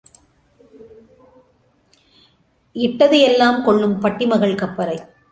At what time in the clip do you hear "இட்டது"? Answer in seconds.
2.75-3.19